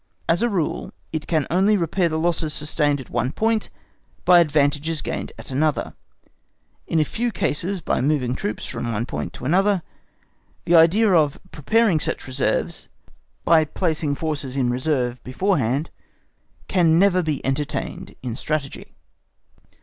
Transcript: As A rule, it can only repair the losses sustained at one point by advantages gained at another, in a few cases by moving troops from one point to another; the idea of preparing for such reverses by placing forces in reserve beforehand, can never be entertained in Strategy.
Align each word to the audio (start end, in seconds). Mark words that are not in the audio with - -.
As 0.27 0.41
A 0.41 0.49
rule, 0.49 0.91
it 1.13 1.27
can 1.27 1.45
only 1.51 1.77
repair 1.77 2.09
the 2.09 2.17
losses 2.17 2.55
sustained 2.55 2.99
at 2.99 3.11
one 3.11 3.31
point 3.31 3.69
by 4.25 4.39
advantages 4.39 5.03
gained 5.03 5.31
at 5.37 5.51
another, 5.51 5.93
in 6.87 6.99
a 6.99 7.05
few 7.05 7.31
cases 7.31 7.81
by 7.81 8.01
moving 8.01 8.33
troops 8.33 8.65
from 8.65 8.91
one 8.91 9.05
point 9.05 9.31
to 9.33 9.45
another; 9.45 9.83
the 10.65 10.73
idea 10.73 11.11
of 11.13 11.39
preparing 11.51 11.99
for 11.99 12.05
such 12.05 12.25
reverses 12.25 12.87
by 13.45 13.63
placing 13.63 14.15
forces 14.15 14.55
in 14.55 14.71
reserve 14.71 15.23
beforehand, 15.23 15.91
can 16.67 16.97
never 16.97 17.21
be 17.21 17.45
entertained 17.45 18.15
in 18.23 18.35
Strategy. 18.35 18.95